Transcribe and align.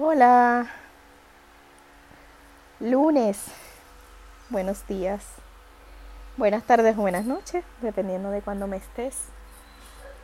Hola. 0.00 0.70
Lunes. 2.78 3.46
Buenos 4.48 4.86
días. 4.86 5.24
Buenas 6.36 6.62
tardes 6.62 6.96
o 6.96 7.00
buenas 7.00 7.24
noches, 7.24 7.64
dependiendo 7.82 8.30
de 8.30 8.40
cuando 8.40 8.68
me 8.68 8.76
estés 8.76 9.16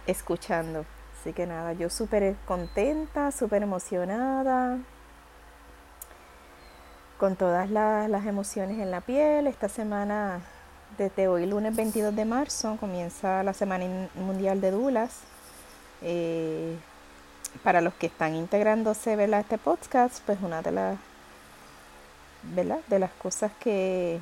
escuchando. 0.06 0.84
Así 1.18 1.32
que 1.32 1.46
nada, 1.46 1.72
yo 1.72 1.90
súper 1.90 2.36
contenta, 2.46 3.32
súper 3.32 3.64
emocionada, 3.64 4.78
con 7.18 7.34
todas 7.34 7.68
las 7.68 8.26
emociones 8.26 8.78
en 8.78 8.92
la 8.92 9.00
piel. 9.00 9.48
Esta 9.48 9.68
semana, 9.68 10.40
desde 10.98 11.26
hoy, 11.26 11.46
lunes 11.46 11.74
22 11.74 12.14
de 12.14 12.24
marzo, 12.24 12.76
comienza 12.78 13.42
la 13.42 13.52
Semana 13.52 14.08
Mundial 14.14 14.60
de 14.60 14.70
Dulas. 14.70 15.22
Eh, 16.00 16.76
para 17.62 17.80
los 17.80 17.94
que 17.94 18.06
están 18.06 18.34
integrándose 18.34 19.12
a 19.14 19.40
este 19.40 19.58
podcast, 19.58 20.20
pues 20.26 20.38
una 20.42 20.62
de 20.62 20.72
las, 20.72 20.98
de 22.88 22.98
las 22.98 23.10
cosas 23.12 23.52
que 23.60 24.20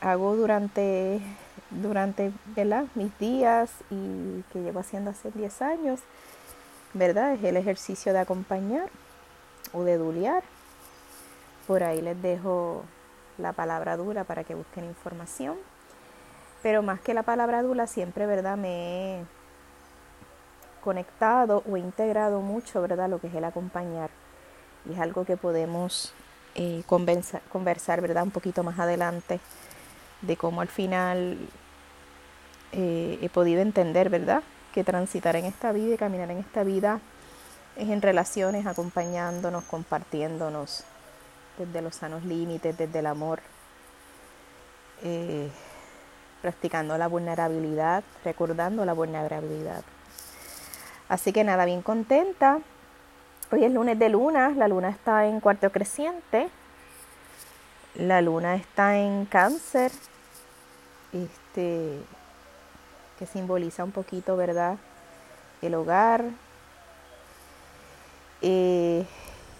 hago 0.00 0.36
durante, 0.36 1.20
durante 1.70 2.32
mis 2.94 3.18
días 3.18 3.70
y 3.90 4.42
que 4.52 4.60
llevo 4.60 4.80
haciendo 4.80 5.10
hace 5.10 5.30
10 5.30 5.62
años, 5.62 6.00
¿verdad? 6.94 7.34
Es 7.34 7.44
el 7.44 7.56
ejercicio 7.56 8.12
de 8.12 8.20
acompañar 8.20 8.88
o 9.72 9.84
de 9.84 9.96
duliar. 9.96 10.42
Por 11.66 11.82
ahí 11.82 12.00
les 12.00 12.20
dejo 12.20 12.84
la 13.38 13.52
palabra 13.52 13.96
dura 13.96 14.24
para 14.24 14.44
que 14.44 14.54
busquen 14.54 14.84
información. 14.84 15.56
Pero 16.62 16.82
más 16.82 17.00
que 17.00 17.14
la 17.14 17.22
palabra 17.22 17.62
dura, 17.62 17.86
siempre, 17.86 18.26
¿verdad? 18.26 18.56
Me 18.56 19.24
conectado 20.80 21.62
o 21.70 21.76
integrado 21.76 22.40
mucho, 22.40 22.82
¿verdad? 22.82 23.08
Lo 23.08 23.20
que 23.20 23.28
es 23.28 23.34
el 23.34 23.44
acompañar. 23.44 24.10
Y 24.88 24.94
es 24.94 24.98
algo 24.98 25.24
que 25.24 25.36
podemos 25.36 26.12
eh, 26.54 26.82
conversar, 26.86 28.00
¿verdad? 28.00 28.24
Un 28.24 28.30
poquito 28.30 28.62
más 28.62 28.78
adelante 28.78 29.40
de 30.22 30.36
cómo 30.36 30.60
al 30.60 30.68
final 30.68 31.38
eh, 32.72 33.18
he 33.22 33.28
podido 33.28 33.60
entender, 33.60 34.10
¿verdad? 34.10 34.42
Que 34.72 34.84
transitar 34.84 35.36
en 35.36 35.44
esta 35.44 35.72
vida 35.72 35.94
y 35.94 35.98
caminar 35.98 36.30
en 36.30 36.38
esta 36.38 36.62
vida 36.62 37.00
es 37.76 37.88
en 37.88 38.02
relaciones, 38.02 38.66
acompañándonos, 38.66 39.64
compartiéndonos 39.64 40.84
desde 41.58 41.82
los 41.82 41.94
sanos 41.94 42.24
límites, 42.24 42.76
desde 42.76 42.98
el 42.98 43.06
amor, 43.06 43.40
eh, 45.02 45.48
practicando 46.42 46.96
la 46.98 47.08
vulnerabilidad, 47.08 48.02
recordando 48.24 48.84
la 48.84 48.92
vulnerabilidad. 48.92 49.82
Así 51.10 51.32
que 51.32 51.42
nada, 51.42 51.64
bien 51.64 51.82
contenta. 51.82 52.60
Hoy 53.50 53.64
es 53.64 53.72
lunes 53.72 53.98
de 53.98 54.08
luna, 54.08 54.50
la 54.50 54.68
luna 54.68 54.90
está 54.90 55.26
en 55.26 55.40
cuarto 55.40 55.68
creciente, 55.72 56.48
la 57.96 58.22
luna 58.22 58.54
está 58.54 58.96
en 58.96 59.26
cáncer, 59.26 59.90
este, 61.12 61.98
que 63.18 63.26
simboliza 63.26 63.82
un 63.82 63.90
poquito, 63.90 64.36
¿verdad? 64.36 64.76
El 65.62 65.74
hogar. 65.74 66.26
Eh, 68.40 69.04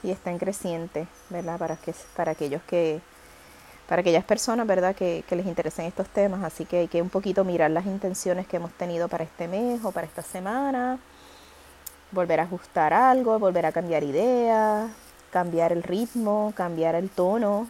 y 0.05 0.13
está 0.13 0.31
en 0.31 0.39
creciente, 0.39 1.09
¿verdad? 1.31 1.59
Para, 1.59 1.75
que, 1.75 1.93
para 2.15 2.31
aquellos 2.31 2.63
que, 2.63 3.01
para 3.89 4.03
aquellas 4.03 4.25
personas, 4.25 4.69
¿verdad? 4.69 4.95
Que, 4.95 5.25
que 5.29 5.35
les 5.35 5.47
interesen 5.47 5.87
estos 5.87 6.09
temas. 6.11 6.45
Así 6.45 6.65
que 6.65 6.79
hay 6.79 6.89
que 6.89 7.03
un 7.03 7.11
poquito 7.11 7.43
mirar 7.43 7.73
las 7.73 7.87
intenciones 7.87 8.47
que 8.47 8.59
hemos 8.59 8.71
tenido 8.75 9.09
para 9.09 9.25
este 9.25 9.49
mes 9.49 9.85
o 9.85 9.91
para 9.91 10.07
esta 10.07 10.23
semana. 10.23 11.01
Volver 12.13 12.41
a 12.41 12.45
ajustar 12.45 12.93
algo, 12.93 13.39
volver 13.39 13.67
a 13.67 13.73
cambiar 13.73 14.03
ideas, 14.03 14.91
cambiar 15.31 15.73
el 15.73 15.83
ritmo, 15.83 16.53
cambiar 16.57 16.95
el 16.95 17.09
tono 17.09 17.69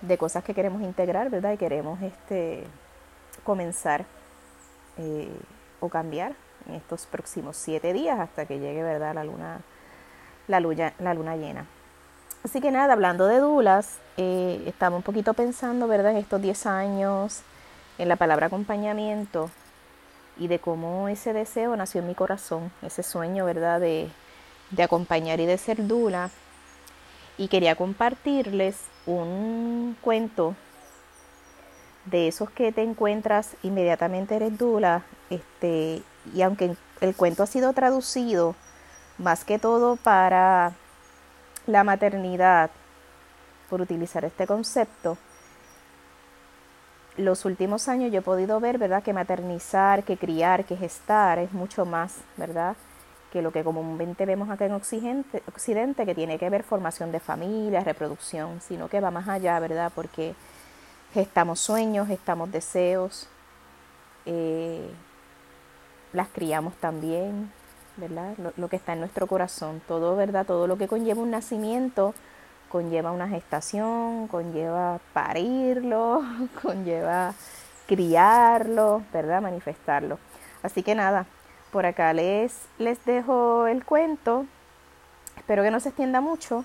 de 0.00 0.18
cosas 0.18 0.44
que 0.44 0.54
queremos 0.54 0.82
integrar, 0.82 1.30
¿verdad? 1.30 1.52
Y 1.52 1.56
queremos 1.56 2.00
este, 2.02 2.64
comenzar 3.44 4.04
eh, 4.98 5.32
o 5.80 5.88
cambiar 5.88 6.34
en 6.68 6.74
estos 6.74 7.06
próximos 7.06 7.56
siete 7.56 7.92
días 7.92 8.18
hasta 8.18 8.46
que 8.46 8.58
llegue, 8.58 8.82
¿verdad? 8.82 9.14
La 9.14 9.24
luna, 9.24 9.60
la 10.48 10.60
luna, 10.60 10.92
la 10.98 11.14
luna 11.14 11.36
llena. 11.36 11.66
Así 12.44 12.60
que 12.60 12.70
nada, 12.70 12.92
hablando 12.92 13.26
de 13.26 13.38
dulas, 13.38 13.98
eh, 14.16 14.62
estamos 14.66 14.98
un 14.98 15.02
poquito 15.02 15.34
pensando, 15.34 15.86
¿verdad? 15.86 16.12
En 16.12 16.18
estos 16.18 16.42
diez 16.42 16.66
años, 16.66 17.42
en 17.98 18.08
la 18.08 18.16
palabra 18.16 18.46
acompañamiento 18.46 19.50
y 20.38 20.48
de 20.48 20.58
cómo 20.58 21.08
ese 21.08 21.32
deseo 21.32 21.76
nació 21.76 22.00
en 22.00 22.08
mi 22.08 22.14
corazón, 22.14 22.72
ese 22.82 23.02
sueño, 23.02 23.44
¿verdad? 23.44 23.80
De, 23.80 24.08
de 24.70 24.82
acompañar 24.82 25.40
y 25.40 25.46
de 25.46 25.58
ser 25.58 25.86
dula. 25.86 26.30
Y 27.38 27.48
quería 27.48 27.76
compartirles 27.76 28.76
un 29.06 29.96
cuento 30.00 30.54
de 32.04 32.28
esos 32.28 32.50
que 32.50 32.72
te 32.72 32.82
encuentras 32.82 33.56
inmediatamente 33.62 34.36
eres 34.36 34.58
dula, 34.58 35.02
este, 35.30 36.02
y 36.34 36.42
aunque 36.42 36.76
el 37.00 37.14
cuento 37.14 37.42
ha 37.42 37.46
sido 37.46 37.72
traducido 37.72 38.54
más 39.18 39.44
que 39.44 39.58
todo 39.58 39.96
para 39.96 40.72
la 41.66 41.84
maternidad, 41.84 42.70
por 43.70 43.80
utilizar 43.80 44.24
este 44.24 44.46
concepto, 44.46 45.16
los 47.16 47.44
últimos 47.44 47.88
años 47.88 48.12
yo 48.12 48.20
he 48.20 48.22
podido 48.22 48.60
ver, 48.60 48.78
¿verdad?, 48.78 49.02
que 49.02 49.12
maternizar, 49.12 50.04
que 50.04 50.16
criar, 50.16 50.64
que 50.64 50.76
gestar 50.76 51.38
es 51.38 51.52
mucho 51.52 51.84
más, 51.84 52.16
¿verdad?, 52.36 52.76
que 53.32 53.42
lo 53.42 53.50
que 53.50 53.64
comúnmente 53.64 54.26
vemos 54.26 54.50
acá 54.50 54.66
en 54.66 54.72
Occidente, 54.72 55.42
Occidente, 55.48 56.04
que 56.04 56.14
tiene 56.14 56.38
que 56.38 56.50
ver 56.50 56.62
formación 56.62 57.12
de 57.12 57.20
familia, 57.20 57.80
reproducción, 57.80 58.60
sino 58.60 58.88
que 58.88 59.00
va 59.00 59.10
más 59.10 59.28
allá, 59.28 59.58
¿verdad?, 59.58 59.92
porque 59.94 60.34
gestamos 61.12 61.60
sueños, 61.60 62.08
gestamos 62.08 62.50
deseos, 62.50 63.28
eh, 64.26 64.90
las 66.12 66.28
criamos 66.28 66.74
también, 66.76 67.50
¿verdad? 67.96 68.34
Lo, 68.56 68.68
que 68.68 68.76
está 68.76 68.92
en 68.94 69.00
nuestro 69.00 69.26
corazón, 69.26 69.82
todo, 69.86 70.16
¿verdad? 70.16 70.46
Todo 70.46 70.66
lo 70.66 70.76
que 70.76 70.88
conlleva 70.88 71.20
un 71.20 71.30
nacimiento 71.30 72.14
conlleva 72.72 73.12
una 73.12 73.28
gestación, 73.28 74.26
conlleva 74.28 74.98
parirlo, 75.12 76.22
conlleva 76.62 77.34
criarlo, 77.86 79.02
¿verdad? 79.12 79.42
Manifestarlo. 79.42 80.18
Así 80.62 80.82
que 80.82 80.94
nada, 80.94 81.26
por 81.70 81.84
acá 81.84 82.14
les, 82.14 82.66
les 82.78 83.04
dejo 83.04 83.66
el 83.66 83.84
cuento. 83.84 84.46
Espero 85.36 85.62
que 85.62 85.70
no 85.70 85.80
se 85.80 85.90
extienda 85.90 86.22
mucho 86.22 86.64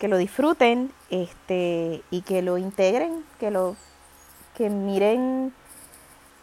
que 0.00 0.08
lo 0.08 0.16
disfruten 0.16 0.90
este, 1.10 2.02
y 2.10 2.22
que 2.22 2.40
lo 2.40 2.56
integren, 2.56 3.22
que 3.38 3.50
lo 3.50 3.76
que 4.56 4.70
miren 4.70 5.52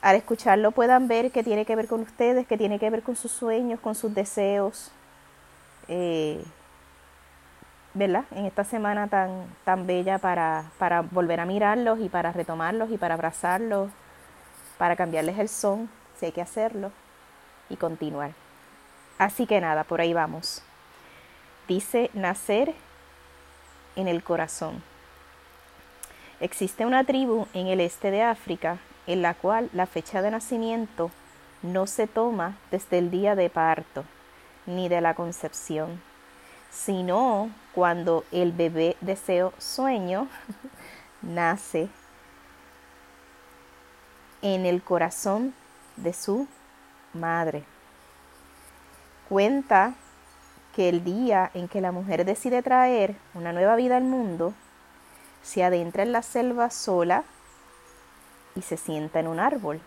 al 0.02 0.16
escucharlo 0.16 0.72
puedan 0.72 1.08
ver 1.08 1.32
que 1.32 1.44
tiene 1.44 1.66
que 1.66 1.76
ver 1.76 1.88
con 1.88 2.02
ustedes, 2.02 2.46
que 2.46 2.58
tiene 2.58 2.78
que 2.78 2.90
ver 2.92 3.02
con 3.02 3.16
sus 3.16 3.32
sueños, 3.32 3.80
con 3.80 3.96
sus 3.96 4.14
deseos. 4.14 4.92
Eh, 5.88 6.42
¿Verdad? 7.98 8.26
En 8.30 8.46
esta 8.46 8.64
semana 8.64 9.08
tan, 9.08 9.48
tan 9.64 9.88
bella 9.88 10.20
para, 10.20 10.66
para 10.78 11.02
volver 11.02 11.40
a 11.40 11.48
mirarlos 11.48 12.00
y 12.00 12.10
para 12.10 12.32
retomarlos 12.32 12.92
y 12.92 12.98
para 13.00 13.16
abrazarlos, 13.16 13.90
para 14.78 14.96
cambiarles 14.96 15.40
el 15.40 15.50
son, 15.50 15.90
si 16.16 16.28
hay 16.28 16.32
que 16.32 16.44
hacerlo, 16.44 16.92
y 17.72 17.76
continuar. 17.76 18.34
Así 19.18 19.48
que 19.48 19.60
nada, 19.60 19.84
por 19.84 20.00
ahí 20.00 20.14
vamos. 20.14 20.62
Dice 21.68 22.12
nacer 22.14 22.76
en 23.96 24.08
el 24.08 24.24
corazón. 24.24 24.84
Existe 26.40 26.86
una 26.86 27.04
tribu 27.04 27.48
en 27.56 27.66
el 27.66 27.80
este 27.80 28.12
de 28.12 28.22
África 28.22 28.78
en 29.08 29.24
la 29.24 29.34
cual 29.34 29.72
la 29.74 29.88
fecha 29.88 30.22
de 30.22 30.30
nacimiento 30.30 31.10
no 31.64 31.88
se 31.88 32.06
toma 32.06 32.58
desde 32.70 33.00
el 33.00 33.10
día 33.10 33.34
de 33.34 33.50
parto 33.50 34.04
ni 34.68 34.88
de 34.88 35.02
la 35.02 35.16
concepción, 35.16 36.00
sino 36.72 37.50
cuando 37.74 38.24
el 38.32 38.52
bebé 38.52 38.98
deseo 39.02 39.54
sueño 39.58 40.28
nace 41.22 41.90
en 44.42 44.66
el 44.66 44.82
corazón 44.84 45.54
de 45.96 46.14
su 46.14 46.48
madre. 47.14 47.64
Cuenta 49.30 49.94
que 50.76 50.90
el 50.90 51.04
día 51.04 51.50
en 51.54 51.68
que 51.68 51.82
la 51.82 51.92
mujer 51.92 52.24
decide 52.24 52.62
traer 52.62 53.16
una 53.34 53.52
nueva 53.52 53.76
vida 53.76 53.98
al 53.98 54.04
mundo, 54.04 54.54
se 55.42 55.64
adentra 55.64 56.04
en 56.04 56.12
la 56.12 56.22
selva 56.22 56.70
sola 56.70 57.24
y 58.56 58.62
se 58.62 58.78
sienta 58.78 59.20
en 59.20 59.28
un 59.28 59.40
árbol 59.40 59.82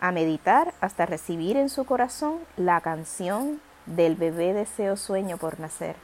a 0.00 0.12
meditar 0.12 0.74
hasta 0.80 1.06
recibir 1.06 1.56
en 1.56 1.68
su 1.68 1.84
corazón 1.84 2.38
la 2.56 2.80
canción 2.80 3.60
del 3.86 4.16
bebé 4.16 4.52
deseo 4.52 4.96
sueño 4.96 5.36
por 5.36 5.60
nacer. 5.60 5.96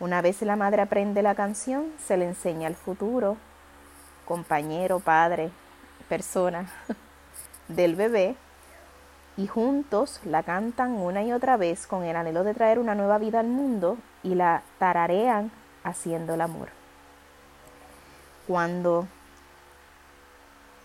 Una 0.00 0.22
vez 0.22 0.42
la 0.42 0.56
madre 0.56 0.82
aprende 0.82 1.22
la 1.22 1.34
canción, 1.34 1.92
se 1.98 2.16
le 2.16 2.26
enseña 2.26 2.68
el 2.68 2.74
futuro, 2.74 3.36
compañero, 4.24 5.00
padre, 5.00 5.50
persona 6.08 6.66
del 7.68 7.96
bebé, 7.96 8.36
y 9.36 9.46
juntos 9.46 10.20
la 10.24 10.42
cantan 10.42 10.92
una 10.92 11.22
y 11.22 11.32
otra 11.32 11.56
vez 11.56 11.86
con 11.86 12.02
el 12.02 12.16
anhelo 12.16 12.42
de 12.42 12.54
traer 12.54 12.80
una 12.80 12.96
nueva 12.96 13.18
vida 13.18 13.38
al 13.38 13.46
mundo 13.46 13.96
y 14.24 14.34
la 14.34 14.62
tararean 14.78 15.52
haciendo 15.84 16.34
el 16.34 16.40
amor. 16.40 16.70
Cuando 18.48 19.06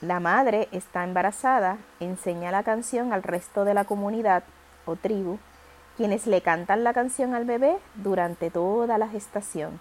la 0.01 0.19
madre 0.19 0.67
está 0.71 1.03
embarazada, 1.03 1.77
enseña 1.99 2.51
la 2.51 2.63
canción 2.63 3.11
al 3.11 3.23
resto 3.23 3.65
de 3.65 3.73
la 3.73 3.85
comunidad 3.85 4.43
o 4.85 4.95
tribu, 4.97 5.39
quienes 5.97 6.27
le 6.27 6.41
cantan 6.41 6.83
la 6.83 6.93
canción 6.93 7.33
al 7.33 7.45
bebé 7.45 7.77
durante 7.95 8.49
toda 8.49 8.97
la 8.97 9.07
gestación 9.07 9.79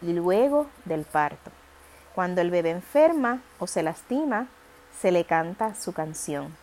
y 0.00 0.12
luego 0.12 0.66
del 0.84 1.04
parto. 1.04 1.50
Cuando 2.14 2.40
el 2.40 2.50
bebé 2.50 2.70
enferma 2.70 3.42
o 3.58 3.66
se 3.66 3.82
lastima, 3.82 4.48
se 4.98 5.12
le 5.12 5.24
canta 5.24 5.74
su 5.74 5.92
canción. 5.92 6.54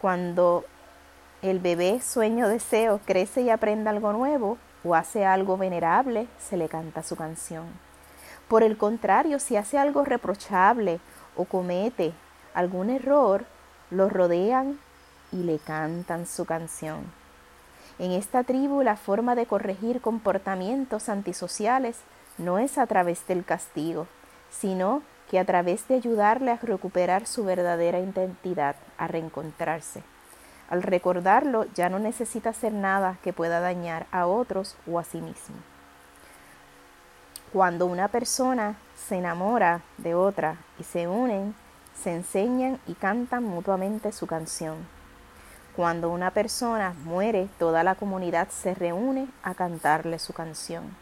Cuando 0.00 0.64
el 1.42 1.60
bebé 1.60 2.00
sueño 2.00 2.48
deseo 2.48 3.00
crece 3.04 3.42
y 3.42 3.50
aprende 3.50 3.90
algo 3.90 4.12
nuevo 4.12 4.58
o 4.84 4.94
hace 4.94 5.24
algo 5.24 5.56
venerable, 5.56 6.26
se 6.38 6.56
le 6.56 6.68
canta 6.68 7.02
su 7.02 7.16
canción. 7.16 7.66
Por 8.48 8.62
el 8.62 8.76
contrario, 8.76 9.38
si 9.38 9.56
hace 9.56 9.78
algo 9.78 10.04
reprochable 10.04 11.00
o 11.36 11.44
comete 11.44 12.12
algún 12.54 12.90
error, 12.90 13.44
lo 13.90 14.08
rodean 14.08 14.78
y 15.32 15.42
le 15.42 15.58
cantan 15.58 16.26
su 16.26 16.44
canción. 16.44 17.04
En 17.98 18.12
esta 18.12 18.44
tribu 18.44 18.82
la 18.82 18.96
forma 18.96 19.34
de 19.34 19.46
corregir 19.46 20.00
comportamientos 20.00 21.08
antisociales 21.08 22.00
no 22.36 22.58
es 22.58 22.76
a 22.76 22.86
través 22.86 23.26
del 23.26 23.44
castigo, 23.44 24.06
sino 24.50 25.02
que 25.30 25.38
a 25.38 25.44
través 25.44 25.88
de 25.88 25.94
ayudarle 25.94 26.50
a 26.50 26.58
recuperar 26.58 27.26
su 27.26 27.44
verdadera 27.44 27.98
identidad, 27.98 28.76
a 28.98 29.08
reencontrarse. 29.08 30.02
Al 30.68 30.82
recordarlo 30.82 31.64
ya 31.74 31.88
no 31.88 31.98
necesita 31.98 32.50
hacer 32.50 32.72
nada 32.72 33.18
que 33.22 33.32
pueda 33.32 33.60
dañar 33.60 34.06
a 34.10 34.26
otros 34.26 34.76
o 34.90 34.98
a 34.98 35.04
sí 35.04 35.20
mismo. 35.20 35.56
Cuando 37.52 37.86
una 37.86 38.08
persona 38.08 38.76
se 38.94 39.16
enamora 39.16 39.80
de 39.98 40.14
otra 40.14 40.58
y 40.78 40.84
se 40.84 41.08
unen, 41.08 41.54
se 41.94 42.12
enseñan 42.12 42.78
y 42.86 42.94
cantan 42.94 43.44
mutuamente 43.44 44.12
su 44.12 44.26
canción. 44.26 44.76
Cuando 45.76 46.08
una 46.08 46.30
persona 46.30 46.94
muere, 47.04 47.50
toda 47.58 47.84
la 47.84 47.96
comunidad 47.96 48.48
se 48.48 48.74
reúne 48.74 49.28
a 49.42 49.52
cantarle 49.52 50.18
su 50.18 50.32
canción 50.32 50.96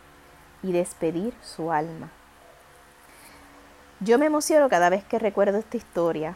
y 0.64 0.72
despedir 0.72 1.32
su 1.42 1.70
alma. 1.70 2.10
Yo 4.00 4.18
me 4.18 4.26
emociono 4.26 4.68
cada 4.68 4.90
vez 4.90 5.04
que 5.04 5.20
recuerdo 5.20 5.58
esta 5.58 5.76
historia, 5.76 6.34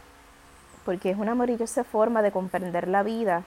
porque 0.85 1.11
es 1.11 1.19
una 1.19 1.35
maravillosa 1.35 1.83
forma 1.83 2.23
de 2.23 2.31
comprender 2.31 2.87
la 2.87 3.03
vida 3.03 3.43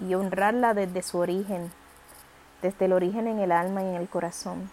y 0.00 0.14
honrarla 0.14 0.74
desde 0.74 1.02
su 1.02 1.18
origen, 1.18 1.70
desde 2.62 2.86
el 2.86 2.94
origen 2.94 3.28
en 3.28 3.38
el 3.38 3.52
alma 3.52 3.84
y 3.84 3.86
en 3.90 3.94
el 3.94 4.08
corazón. 4.08 4.68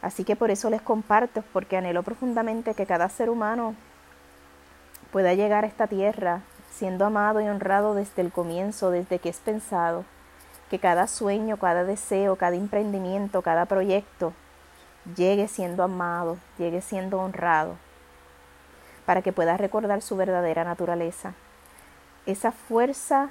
Así 0.00 0.24
que 0.24 0.36
por 0.36 0.50
eso 0.50 0.70
les 0.70 0.80
comparto, 0.80 1.44
porque 1.52 1.76
anhelo 1.76 2.02
profundamente 2.02 2.74
que 2.74 2.86
cada 2.86 3.10
ser 3.10 3.28
humano 3.28 3.74
pueda 5.12 5.34
llegar 5.34 5.64
a 5.64 5.68
esta 5.68 5.86
tierra 5.86 6.40
siendo 6.72 7.04
amado 7.04 7.40
y 7.40 7.48
honrado 7.48 7.94
desde 7.94 8.22
el 8.22 8.32
comienzo, 8.32 8.90
desde 8.90 9.18
que 9.18 9.28
es 9.28 9.38
pensado, 9.38 10.04
que 10.70 10.78
cada 10.78 11.06
sueño, 11.06 11.58
cada 11.58 11.84
deseo, 11.84 12.36
cada 12.36 12.56
emprendimiento, 12.56 13.42
cada 13.42 13.66
proyecto 13.66 14.32
llegue 15.16 15.48
siendo 15.48 15.82
amado, 15.82 16.38
llegue 16.58 16.80
siendo 16.80 17.20
honrado 17.20 17.76
para 19.04 19.20
que 19.20 19.32
pueda 19.32 19.56
recordar 19.56 20.00
su 20.00 20.16
verdadera 20.16 20.64
naturaleza. 20.64 21.34
Esa 22.24 22.52
fuerza, 22.52 23.30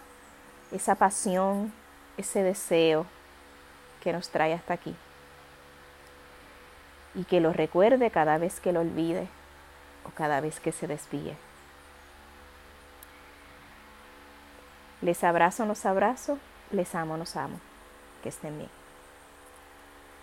esa 0.71 0.95
pasión, 0.95 1.73
ese 2.17 2.43
deseo 2.43 3.05
que 4.03 4.13
nos 4.13 4.29
trae 4.29 4.53
hasta 4.53 4.73
aquí. 4.73 4.95
Y 7.15 7.23
que 7.23 7.39
lo 7.39 7.53
recuerde 7.53 8.11
cada 8.11 8.37
vez 8.37 8.59
que 8.59 8.73
lo 8.73 8.81
olvide 8.81 9.27
o 10.05 10.09
cada 10.09 10.41
vez 10.41 10.59
que 10.59 10.71
se 10.71 10.87
desvíe. 10.87 11.35
Les 15.01 15.23
abrazo, 15.23 15.65
los 15.65 15.85
abrazo, 15.85 16.37
les 16.71 16.93
amo, 16.95 17.17
los 17.17 17.35
amo. 17.35 17.59
Que 18.21 18.29
estén 18.29 18.57
bien. 18.57 18.80